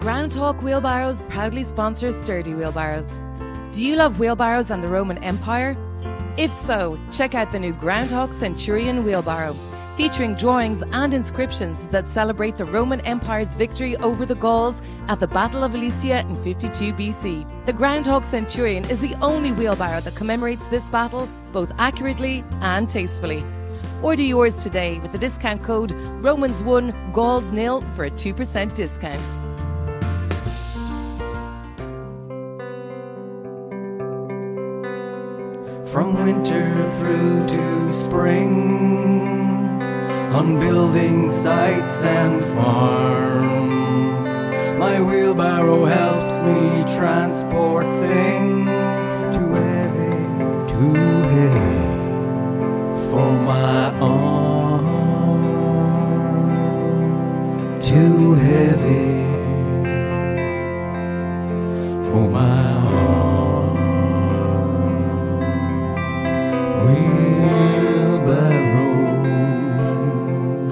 [0.00, 3.20] Groundhawk Wheelbarrows proudly sponsors Sturdy Wheelbarrows.
[3.70, 5.76] Do you love wheelbarrows and the Roman Empire?
[6.38, 9.54] If so, check out the new Groundhawk Centurion wheelbarrow,
[9.98, 15.26] featuring drawings and inscriptions that celebrate the Roman Empire's victory over the Gauls at the
[15.26, 17.66] Battle of Alesia in 52 BC.
[17.66, 23.44] The Groundhawk Centurion is the only wheelbarrow that commemorates this battle both accurately and tastefully.
[24.02, 25.90] Order yours today with the discount code
[26.22, 29.49] Romans1 Gauls nil for a 2% discount.
[35.84, 39.82] From winter through to spring,
[40.30, 44.28] on building sites and farms,
[44.78, 50.16] my wheelbarrow helps me transport things too heavy,
[50.70, 50.94] too
[51.34, 51.88] heavy
[53.10, 54.60] for my arms,
[57.84, 59.19] too heavy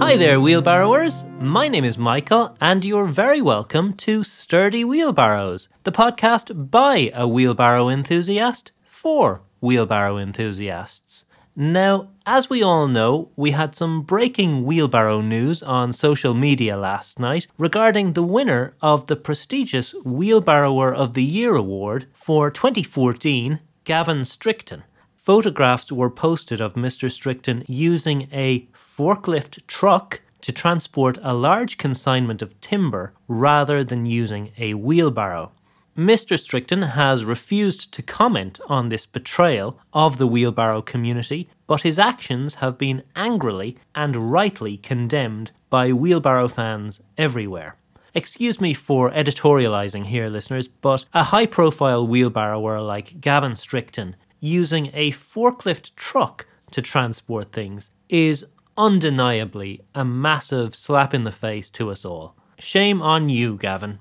[0.09, 1.29] Hi there, wheelbarrowers.
[1.39, 7.29] My name is Michael, and you're very welcome to Sturdy Wheelbarrows, the podcast by a
[7.29, 11.27] wheelbarrow enthusiast for wheelbarrow enthusiasts.
[11.55, 17.21] Now, as we all know, we had some breaking wheelbarrow news on social media last
[17.21, 24.21] night regarding the winner of the prestigious Wheelbarrower of the Year award for 2014, Gavin
[24.21, 24.85] Strickton.
[25.29, 27.11] Photographs were posted of Mr.
[27.11, 34.53] Strickton using a forklift truck to transport a large consignment of timber rather than using
[34.57, 35.53] a wheelbarrow.
[35.95, 36.39] Mr.
[36.39, 42.55] Strickton has refused to comment on this betrayal of the wheelbarrow community, but his actions
[42.55, 47.77] have been angrily and rightly condemned by wheelbarrow fans everywhere.
[48.15, 54.91] Excuse me for editorializing here, listeners, but a high profile wheelbarrower like Gavin Strickton using
[54.95, 58.45] a forklift truck to transport things is
[58.77, 62.35] undeniably a massive slap in the face to us all.
[62.59, 63.99] Shame on you, Gavin.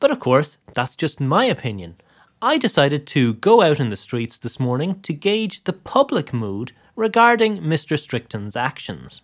[0.00, 1.96] But of course, that's just my opinion.
[2.40, 6.72] I decided to go out in the streets this morning to gauge the public mood
[6.94, 7.98] regarding Mr.
[7.98, 9.22] Strickton's actions.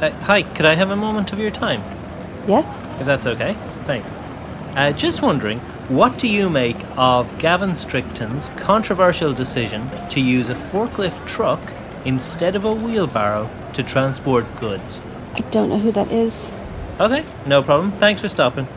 [0.00, 1.82] Uh, hi, could I have a moment of your time?
[2.48, 2.98] Yeah?
[2.98, 3.54] If that's okay.
[3.84, 4.08] Thanks.
[4.74, 10.54] Uh, just wondering, what do you make of Gavin Strickton's controversial decision to use a
[10.54, 11.60] forklift truck
[12.04, 15.00] instead of a wheelbarrow to transport goods?
[15.34, 16.52] I don't know who that is.
[17.00, 17.90] Okay, no problem.
[17.90, 18.68] Thanks for stopping.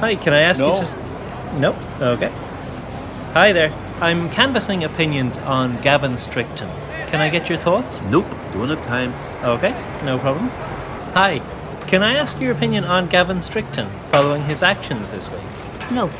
[0.00, 0.72] Hi, can I ask No.
[0.74, 1.58] you to.
[1.58, 1.76] Nope.
[2.00, 2.32] Okay.
[3.34, 3.70] Hi there.
[4.00, 6.70] I'm canvassing opinions on Gavin Strickton.
[7.08, 8.00] Can I get your thoughts?
[8.08, 9.12] Nope, don't have time.
[9.44, 9.72] Okay,
[10.04, 10.48] no problem.
[11.12, 11.42] Hi.
[11.86, 15.40] Can I ask your opinion on Gavin Strickton following his actions this week?
[15.90, 16.10] No.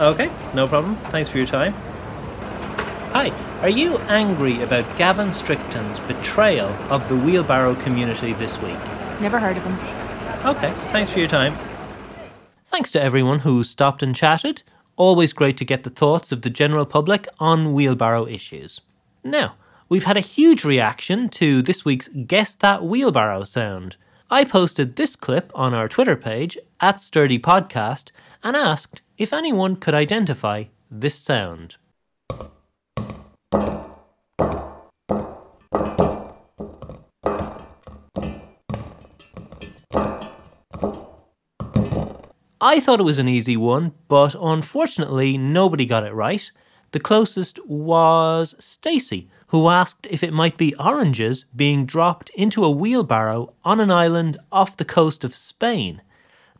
[0.00, 0.96] Okay, no problem.
[1.10, 1.72] Thanks for your time.
[3.12, 8.78] Hi, are you angry about Gavin Strickton's betrayal of the wheelbarrow community this week?
[9.20, 9.74] Never heard of him.
[10.46, 11.54] Okay, thanks for your time.
[12.66, 14.62] Thanks to everyone who stopped and chatted.
[14.96, 18.80] Always great to get the thoughts of the general public on wheelbarrow issues.
[19.24, 19.56] Now,
[19.88, 23.96] we've had a huge reaction to this week's Guess That Wheelbarrow sound.
[24.30, 28.12] I posted this clip on our Twitter page at Sturdy Podcast
[28.42, 31.76] and asked if anyone could identify this sound.
[42.62, 46.50] I thought it was an easy one, but unfortunately nobody got it right.
[46.92, 52.70] The closest was Stacy, who asked if it might be oranges being dropped into a
[52.70, 56.02] wheelbarrow on an island off the coast of Spain.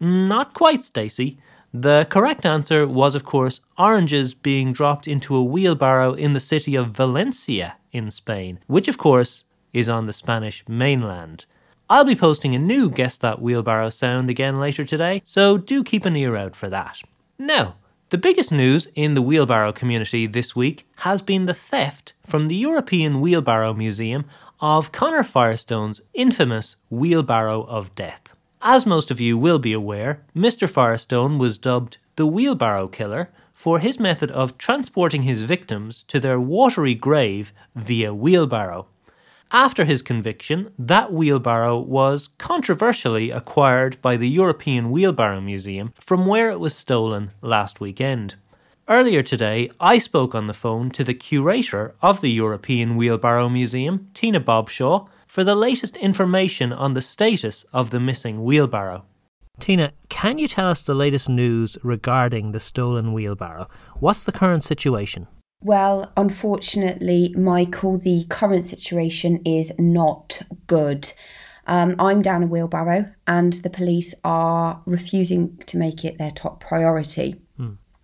[0.00, 1.38] Not quite, Stacy.
[1.72, 6.74] The correct answer was, of course, oranges being dropped into a wheelbarrow in the city
[6.74, 11.44] of Valencia in Spain, which, of course, is on the Spanish mainland.
[11.88, 16.04] I'll be posting a new Guess That Wheelbarrow sound again later today, so do keep
[16.04, 17.00] an ear out for that.
[17.38, 17.76] Now,
[18.10, 22.56] the biggest news in the wheelbarrow community this week has been the theft from the
[22.56, 24.24] European Wheelbarrow Museum
[24.60, 28.34] of Connor Firestone's infamous Wheelbarrow of Death.
[28.62, 30.68] As most of you will be aware, Mr.
[30.68, 36.38] Firestone was dubbed the Wheelbarrow Killer for his method of transporting his victims to their
[36.38, 38.86] watery grave via wheelbarrow.
[39.50, 46.50] After his conviction, that wheelbarrow was controversially acquired by the European Wheelbarrow Museum from where
[46.50, 48.34] it was stolen last weekend.
[48.88, 54.10] Earlier today, I spoke on the phone to the curator of the European Wheelbarrow Museum,
[54.12, 59.04] Tina Bobshaw, for the latest information on the status of the missing wheelbarrow.
[59.60, 63.68] Tina, can you tell us the latest news regarding the stolen wheelbarrow?
[64.00, 65.28] What's the current situation?
[65.62, 71.12] Well, unfortunately, Michael, the current situation is not good.
[71.68, 76.60] Um, I'm down a wheelbarrow, and the police are refusing to make it their top
[76.60, 77.40] priority.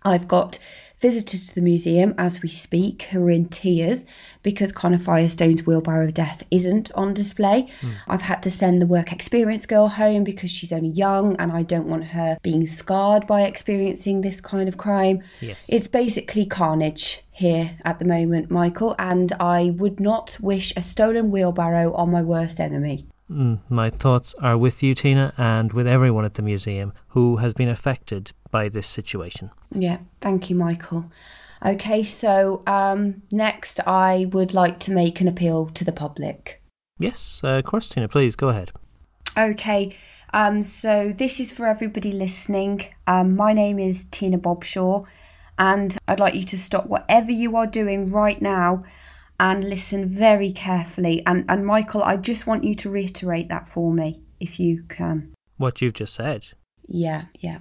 [0.03, 0.57] I've got
[0.99, 4.05] visitors to the museum as we speak who are in tears
[4.41, 7.67] because Connor Firestone's wheelbarrow of death isn't on display.
[8.07, 11.63] I've had to send the work experience girl home because she's only young and I
[11.63, 15.21] don't want her being scarred by experiencing this kind of crime.
[15.41, 15.57] Yes.
[15.67, 21.29] It's basically carnage here at the moment, Michael, and I would not wish a stolen
[21.29, 23.05] wheelbarrow on my worst enemy.
[23.29, 27.53] Mm, my thoughts are with you, Tina, and with everyone at the museum who has
[27.53, 29.51] been affected by this situation.
[29.71, 31.11] Yeah, thank you, Michael.
[31.65, 36.61] Okay, so um, next I would like to make an appeal to the public.
[36.99, 38.71] Yes, uh, of course, Tina, please go ahead.
[39.37, 39.95] Okay,
[40.33, 42.85] um, so this is for everybody listening.
[43.05, 45.05] Um, my name is Tina Bobshaw,
[45.57, 48.83] and I'd like you to stop whatever you are doing right now
[49.39, 51.23] and listen very carefully.
[51.25, 55.33] And, and Michael, I just want you to reiterate that for me, if you can.
[55.57, 56.47] What you've just said.
[56.87, 57.59] Yeah, yeah.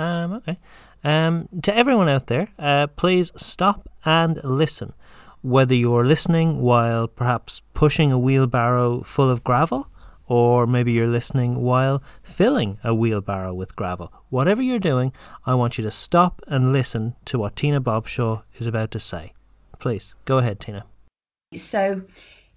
[0.00, 0.58] Um, okay.
[1.04, 4.94] Um, to everyone out there, uh, please stop and listen.
[5.42, 9.88] Whether you're listening while perhaps pushing a wheelbarrow full of gravel,
[10.26, 14.10] or maybe you're listening while filling a wheelbarrow with gravel.
[14.30, 15.12] Whatever you're doing,
[15.44, 19.34] I want you to stop and listen to what Tina Bobshaw is about to say.
[19.80, 20.84] Please, go ahead, Tina.
[21.56, 22.02] So,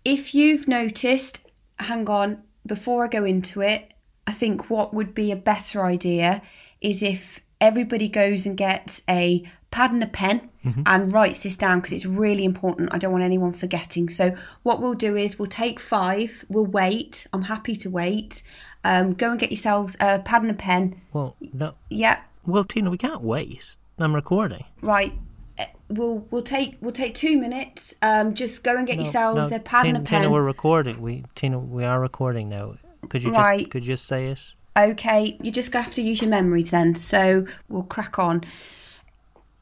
[0.06, 1.46] if you've noticed,
[1.80, 3.92] hang on, before I go into it,
[4.28, 6.42] I think what would be a better idea
[6.83, 10.50] is if everybody goes and gets a pad and a pen
[10.85, 12.89] and writes this down because it's really important.
[12.94, 14.07] I don't want anyone forgetting.
[14.09, 14.33] So,
[14.63, 17.27] what we'll do is we'll take five, we'll wait.
[17.33, 18.44] I'm happy to wait.
[18.85, 21.01] Um, go and get yourselves a pad and a pen.
[21.12, 21.74] Well, no.
[21.89, 23.75] Yeah, Well, Tina, we can't wait.
[23.97, 24.63] I'm recording.
[24.81, 25.13] right.
[25.57, 27.94] Eh, We'll we'll take we'll take two minutes.
[28.01, 30.21] Um, just go and get No, yourselves no, a pad Tina, and a pen.
[30.21, 31.01] Tina, we're recording.
[31.01, 32.75] We Tina, we are recording now.
[33.09, 34.53] Could you just could you just say it?
[34.75, 36.96] Okay, you're just have to use your memories then.
[36.96, 38.44] So we'll crack on.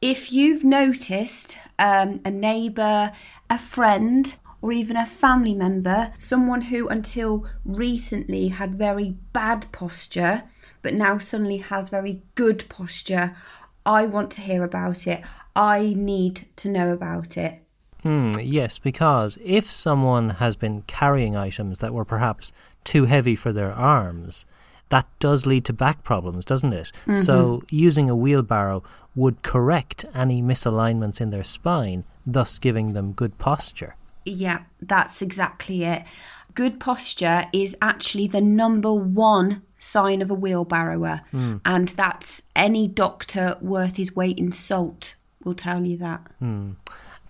[0.00, 3.12] If you've noticed um, a neighbour,
[3.48, 10.44] a friend, or even a family member, someone who until recently had very bad posture,
[10.82, 13.36] but now suddenly has very good posture,
[13.84, 15.22] I want to hear about it.
[15.54, 17.62] I need to know about it.
[18.02, 22.52] Hmm, yes, because if someone has been carrying items that were perhaps
[22.84, 24.46] too heavy for their arms,
[24.92, 26.92] that does lead to back problems, doesn't it?
[27.06, 27.14] Mm-hmm.
[27.14, 28.82] So using a wheelbarrow
[29.14, 33.96] would correct any misalignments in their spine, thus giving them good posture.
[34.26, 36.04] Yeah, that's exactly it.
[36.52, 41.56] Good posture is actually the number one sign of a wheelbarrower, hmm.
[41.64, 46.20] and that's any doctor worth his weight in salt will tell you that.
[46.38, 46.72] Hmm.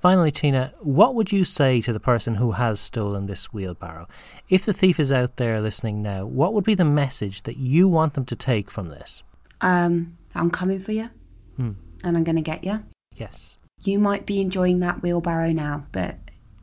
[0.02, 4.08] Finally, Tina, what would you say to the person who has stolen this wheelbarrow?
[4.48, 7.86] If the thief is out there listening now, what would be the message that you
[7.86, 9.22] want them to take from this?
[9.60, 11.08] Um, I'm coming for you,
[11.56, 12.82] and I'm going to get you.
[13.14, 13.58] Yes.
[13.84, 16.16] You might be enjoying that wheelbarrow now, but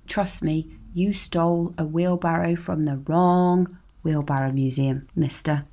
[0.06, 5.63] trust me, you stole a wheelbarrow from the wrong wheelbarrow museum, mister.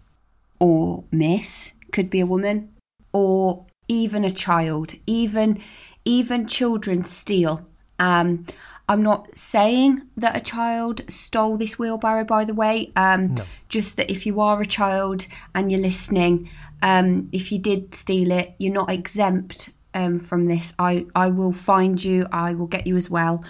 [0.61, 2.77] Or miss, could be a woman,
[3.13, 4.95] or even a child.
[5.09, 5.61] Even
[6.07, 7.67] even children steal.
[7.99, 8.47] Um
[8.89, 12.93] I'm not saying that a child stole this wheelbarrow, by the way.
[12.95, 13.35] Um,
[13.69, 16.49] Just that if you are a child and you're listening,
[16.83, 20.73] um, if you did steal it, you're not exempt um, from this.
[20.79, 23.43] I, I will find you, I will get you as well.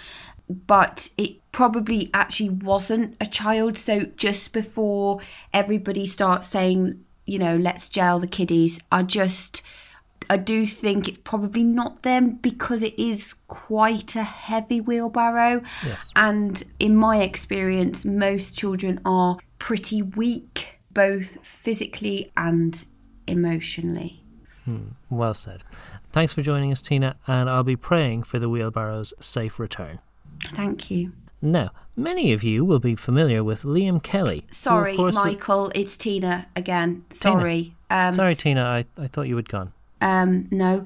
[0.48, 3.76] But it probably actually wasn't a child.
[3.76, 5.20] So just before
[5.52, 9.60] everybody starts saying, you know, let's jail the kiddies, I just.
[10.28, 15.62] I do think it's probably not them because it is quite a heavy wheelbarrow.
[15.84, 16.10] Yes.
[16.16, 22.84] And in my experience, most children are pretty weak, both physically and
[23.26, 24.22] emotionally.
[25.10, 25.62] Well said.
[26.10, 30.00] Thanks for joining us, Tina, and I'll be praying for the wheelbarrow's safe return.
[30.54, 31.12] Thank you.
[31.40, 34.44] Now, many of you will be familiar with Liam Kelly.
[34.50, 37.04] Sorry, Michael, it's Tina again.
[37.10, 37.76] Sorry.
[37.90, 39.72] Um, Sorry, Tina, I, I thought you had gone.
[40.00, 40.84] Um, no.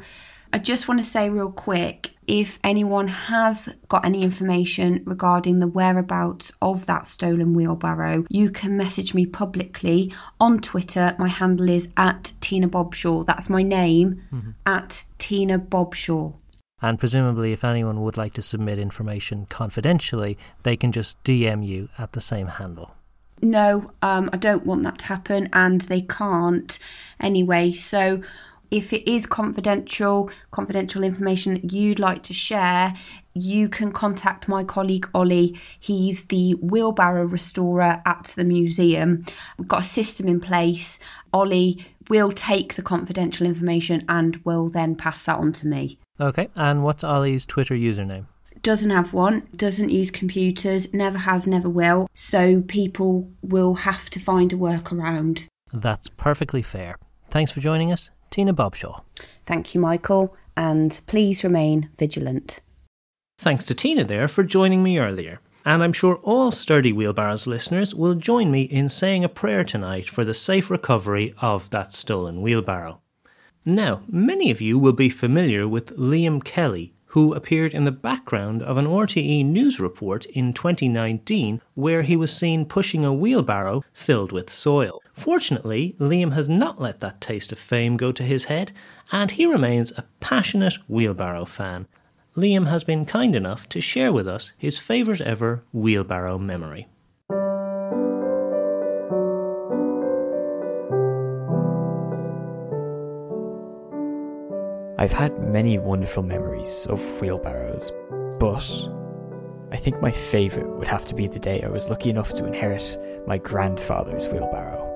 [0.52, 5.67] I just want to say real quick if anyone has got any information regarding the
[5.67, 11.17] whereabouts of that stolen wheelbarrow, you can message me publicly on Twitter.
[11.19, 13.26] My handle is at Tina Bobshaw.
[13.26, 14.23] That's my name,
[14.64, 16.35] at Tina Bobshaw.
[16.81, 21.88] And presumably, if anyone would like to submit information confidentially, they can just DM you
[21.99, 22.93] at the same handle.
[23.43, 26.79] no, um, I don't want that to happen, and they can't
[27.19, 27.73] anyway.
[27.73, 28.21] So,
[28.71, 32.95] if it is confidential, confidential information that you'd like to share,
[33.35, 35.59] you can contact my colleague Ollie.
[35.79, 39.25] He's the wheelbarrow restorer at the museum.
[39.59, 40.99] We've got a system in place.
[41.33, 45.99] Ollie will take the confidential information and will then pass that on to me.
[46.21, 48.27] Okay, and what's Ollie's Twitter username?
[48.62, 52.09] doesn't have one, doesn't use computers, never has, never will.
[52.15, 55.47] So people will have to find a workaround.
[55.73, 56.97] That's perfectly fair.
[57.31, 59.02] Thanks for joining us, Tina Bobshaw.
[59.46, 62.60] Thank you, Michael, and please remain vigilant.
[63.38, 65.40] Thanks to Tina there for joining me earlier.
[65.64, 70.08] And I'm sure all Sturdy Wheelbarrows listeners will join me in saying a prayer tonight
[70.08, 73.00] for the safe recovery of that stolen wheelbarrow.
[73.64, 78.62] Now, many of you will be familiar with Liam Kelly, who appeared in the background
[78.62, 84.32] of an RTE news report in 2019 where he was seen pushing a wheelbarrow filled
[84.32, 85.02] with soil.
[85.21, 88.73] Fortunately, Liam has not let that taste of fame go to his head,
[89.12, 91.87] and he remains a passionate wheelbarrow fan.
[92.39, 96.89] Liam has been kind enough to share with us his favourite ever wheelbarrow memory.
[104.99, 107.93] I've had many wonderful memories of wheelbarrows,
[108.39, 108.67] but
[109.71, 112.47] I think my favourite would have to be the day I was lucky enough to
[112.47, 114.89] inherit my grandfather's wheelbarrow.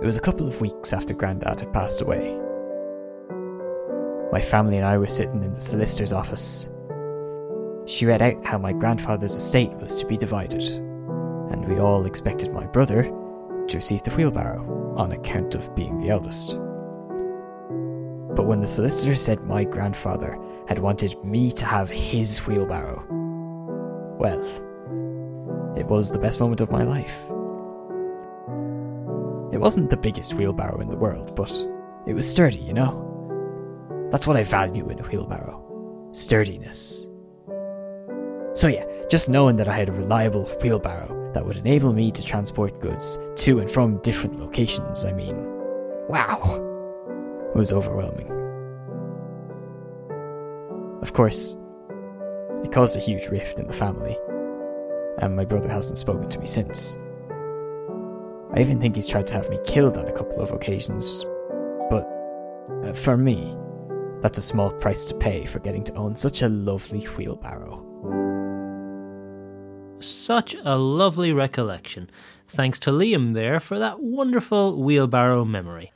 [0.00, 2.38] It was a couple of weeks after Grandad had passed away.
[4.30, 6.68] My family and I were sitting in the solicitor's office.
[7.84, 12.52] She read out how my grandfather's estate was to be divided, and we all expected
[12.52, 13.02] my brother
[13.66, 16.50] to receive the wheelbarrow on account of being the eldest.
[18.36, 20.38] But when the solicitor said my grandfather
[20.68, 23.04] had wanted me to have his wheelbarrow,
[24.16, 24.44] well,
[25.76, 27.18] it was the best moment of my life.
[29.52, 31.50] It wasn't the biggest wheelbarrow in the world, but
[32.06, 33.04] it was sturdy, you know?
[34.10, 37.06] That's what I value in a wheelbarrow sturdiness.
[38.54, 42.24] So, yeah, just knowing that I had a reliable wheelbarrow that would enable me to
[42.24, 45.36] transport goods to and from different locations, I mean,
[46.08, 46.40] wow,
[47.54, 48.32] it was overwhelming.
[51.02, 51.56] Of course,
[52.64, 54.18] it caused a huge rift in the family,
[55.18, 56.96] and my brother hasn't spoken to me since.
[58.58, 61.24] I even think he's tried to have me killed on a couple of occasions,
[61.88, 62.04] but
[62.82, 63.56] uh, for me,
[64.20, 67.84] that's a small price to pay for getting to own such a lovely wheelbarrow.
[70.00, 72.10] Such a lovely recollection.
[72.48, 75.92] Thanks to Liam there for that wonderful wheelbarrow memory.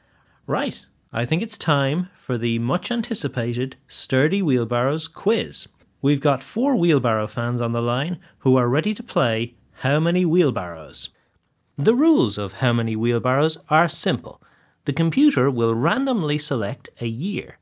[0.46, 5.66] Right, I think it's time for the much anticipated Sturdy Wheelbarrows quiz.
[6.00, 10.24] We've got four wheelbarrow fans on the line who are ready to play How Many
[10.24, 11.08] Wheelbarrows?
[11.78, 14.42] The rules of How Many Wheelbarrows are simple.
[14.84, 17.58] The computer will randomly select a year.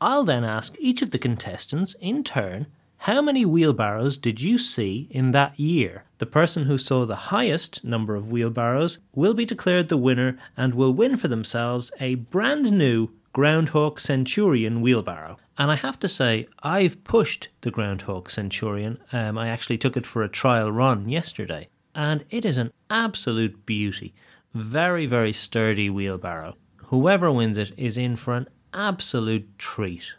[0.00, 2.68] I'll then ask each of the contestants in turn
[3.02, 6.04] how many wheelbarrows did you see in that year?
[6.18, 10.74] The person who saw the highest number of wheelbarrows will be declared the winner and
[10.74, 15.36] will win for themselves a brand new Groundhawk Centurion wheelbarrow.
[15.56, 18.98] And I have to say, I've pushed the Groundhawk Centurion.
[19.12, 23.66] Um, I actually took it for a trial run yesterday, and it is an absolute
[23.66, 24.14] beauty.
[24.54, 26.54] Very, very sturdy wheelbarrow.
[26.76, 30.14] Whoever wins it is in for an absolute treat.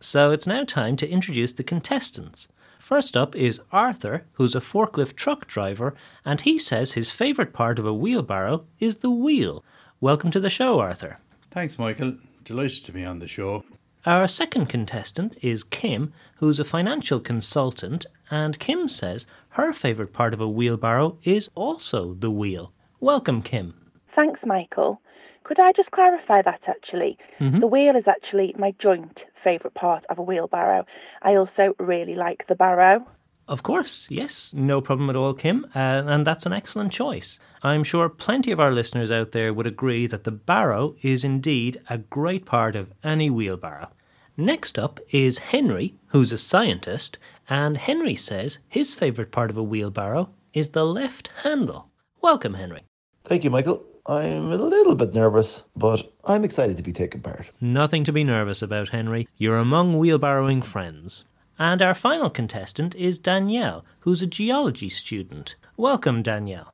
[0.00, 2.48] So it's now time to introduce the contestants.
[2.80, 5.94] First up is Arthur, who's a forklift truck driver,
[6.24, 9.64] and he says his favourite part of a wheelbarrow is the wheel.
[10.00, 11.18] Welcome to the show, Arthur.
[11.52, 12.16] Thanks, Michael.
[12.42, 13.64] Delighted to be on the show.
[14.06, 20.32] Our second contestant is Kim, who's a financial consultant, and Kim says her favourite part
[20.32, 22.72] of a wheelbarrow is also the wheel.
[23.00, 23.74] Welcome, Kim.
[24.08, 25.02] Thanks, Michael.
[25.44, 27.18] Could I just clarify that actually?
[27.40, 27.60] Mhm.
[27.60, 30.86] The wheel is actually my joint favourite part of a wheelbarrow.
[31.20, 33.06] I also really like the barrow.
[33.50, 37.40] Of course, yes, no problem at all, Kim, uh, and that's an excellent choice.
[37.64, 41.80] I'm sure plenty of our listeners out there would agree that the barrow is indeed
[41.90, 43.88] a great part of any wheelbarrow.
[44.36, 49.64] Next up is Henry, who's a scientist, and Henry says his favourite part of a
[49.64, 51.90] wheelbarrow is the left handle.
[52.22, 52.84] Welcome, Henry.
[53.24, 53.84] Thank you, Michael.
[54.06, 57.46] I'm a little bit nervous, but I'm excited to be taking part.
[57.60, 59.26] Nothing to be nervous about, Henry.
[59.36, 61.24] You're among wheelbarrowing friends.
[61.60, 65.56] And our final contestant is Danielle, who's a geology student.
[65.76, 66.72] Welcome, Danielle.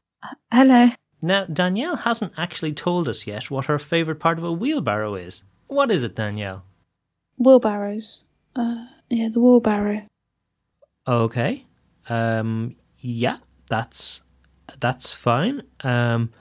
[0.52, 0.90] Hello.
[1.20, 5.42] Now, Danielle hasn't actually told us yet what her favourite part of a wheelbarrow is.
[5.66, 6.62] What is it, Danielle?
[7.36, 8.22] Wheelbarrows.
[8.54, 10.06] Uh, yeah, the wheelbarrow.
[11.08, 11.66] Okay.
[12.08, 13.38] Um, yeah,
[13.68, 14.22] that's
[14.78, 15.64] that's fine.
[15.80, 16.32] Um,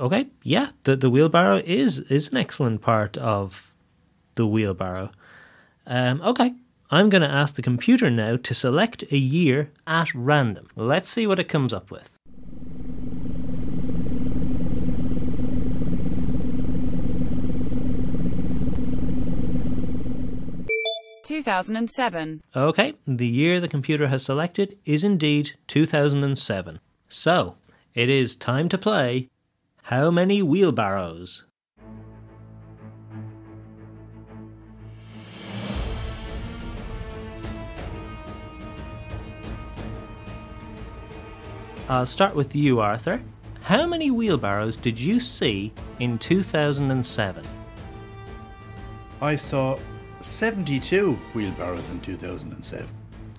[0.00, 3.74] okay, yeah, the the wheelbarrow is is an excellent part of
[4.36, 5.10] the wheelbarrow.
[5.86, 6.54] Um, okay,
[6.90, 10.68] I'm going to ask the computer now to select a year at random.
[10.74, 12.10] Let's see what it comes up with.
[21.24, 22.40] Two thousand and seven.
[22.56, 26.80] Okay, the year the computer has selected is indeed 2007.
[27.10, 27.56] So,
[27.92, 29.28] it is time to play
[29.82, 31.44] How Many Wheelbarrows?
[41.90, 43.22] I'll start with you, Arthur.
[43.62, 47.46] How many wheelbarrows did you see in 2007?
[49.22, 49.78] I saw
[50.20, 52.90] 72 wheelbarrows in 2007.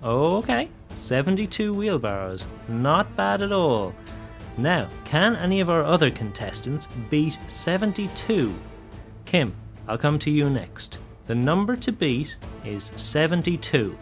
[0.03, 2.47] Okay, 72 wheelbarrows.
[2.67, 3.93] Not bad at all.
[4.57, 8.55] Now, can any of our other contestants beat 72?
[9.25, 9.53] Kim,
[9.87, 10.97] I'll come to you next.
[11.27, 13.95] The number to beat is 72.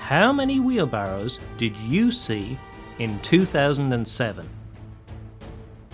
[0.00, 2.58] How many wheelbarrows did you see
[2.98, 4.48] in 2007?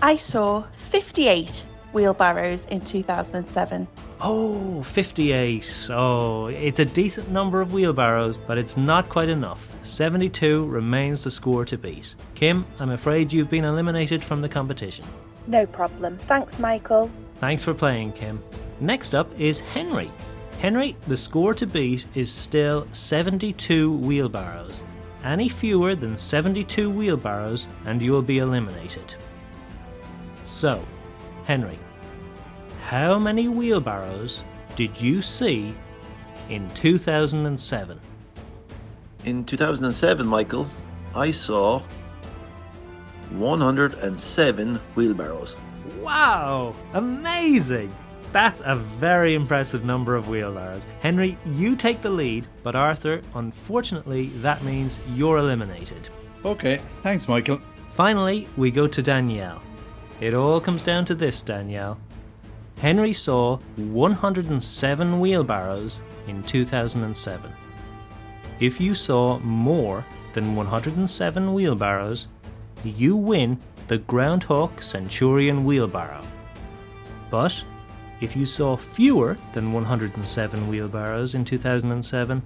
[0.01, 3.87] I saw 58 wheelbarrows in 2007.
[4.21, 5.89] Oh, 58.
[5.91, 9.75] Oh, it's a decent number of wheelbarrows, but it's not quite enough.
[9.83, 12.15] 72 remains the score to beat.
[12.35, 15.05] Kim, I'm afraid you've been eliminated from the competition.
[15.47, 16.19] No problem.
[16.19, 17.11] Thanks, Michael.
[17.39, 18.43] Thanks for playing, Kim.
[18.81, 20.11] Next up is Henry.
[20.61, 24.85] Henry, the score to beat is still 72 wheelbarrows.
[25.25, 29.15] Any fewer than 72 wheelbarrows, and you will be eliminated.
[30.47, 30.85] So,
[31.45, 31.79] Henry,
[32.85, 34.43] how many wheelbarrows
[34.77, 35.75] did you see
[36.49, 38.01] in 2007?
[39.25, 40.69] In 2007, Michael,
[41.15, 41.83] I saw
[43.31, 45.55] 107 wheelbarrows.
[46.01, 46.75] Wow!
[46.95, 47.95] Amazing!
[48.33, 50.87] That's a very impressive number of wheelbarrows.
[51.01, 56.09] Henry, you take the lead, but Arthur, unfortunately, that means you're eliminated.
[56.45, 57.61] Okay, thanks, Michael.
[57.93, 59.63] Finally, we go to Danielle.
[60.21, 61.99] It all comes down to this, Danielle.
[62.79, 67.53] Henry saw 107 wheelbarrows in 2007.
[68.61, 72.29] If you saw more than 107 wheelbarrows,
[72.83, 76.25] you win the Groundhawk Centurion wheelbarrow.
[77.31, 77.63] But
[78.23, 82.41] if you saw fewer than 107 wheelbarrows in 2007,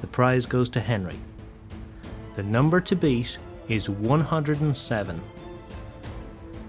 [0.00, 1.18] the prize goes to Henry.
[2.36, 3.36] The number to beat
[3.68, 5.20] is 107.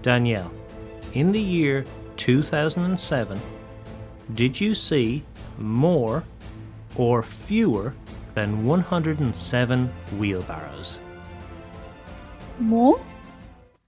[0.02, 0.50] Danielle,
[1.14, 1.84] in the year
[2.16, 3.40] 2007,
[4.34, 5.22] did you see
[5.56, 6.24] more
[6.96, 7.94] or fewer
[8.34, 9.86] than 107
[10.18, 10.98] wheelbarrows?
[12.58, 13.00] More?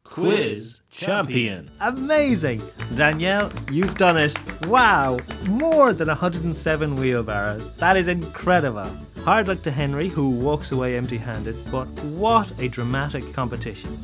[0.04, 1.70] Quiz champion.
[1.80, 2.62] Amazing!
[2.94, 4.36] Danielle, you've done it.
[4.66, 5.18] Wow!
[5.48, 7.72] More than 107 wheelbarrows.
[7.76, 8.90] That is incredible.
[9.24, 13.96] Hard luck to Henry, who walks away empty handed, but what a dramatic competition.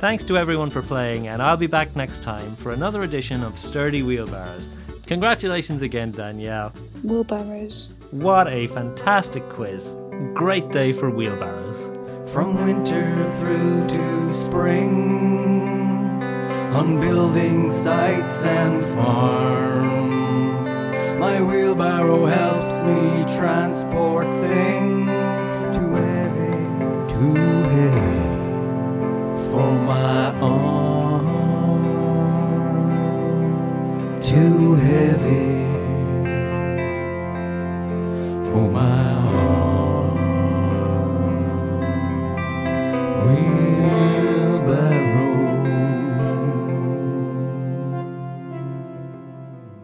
[0.00, 3.58] Thanks to everyone for playing, and I'll be back next time for another edition of
[3.58, 4.68] Sturdy Wheelbarrows.
[5.06, 6.70] Congratulations again, Danielle.
[7.02, 7.88] Wheelbarrows.
[8.10, 9.96] What a fantastic quiz.
[10.34, 11.88] Great day for wheelbarrows.
[12.32, 15.55] From winter through to spring,
[16.72, 20.70] on building sites and farms.
[21.18, 26.58] My wheelbarrow helps me transport things too heavy,
[27.08, 27.34] too
[27.76, 28.22] heavy
[29.50, 31.46] for my arms,
[34.28, 35.64] too heavy
[38.50, 39.05] for my.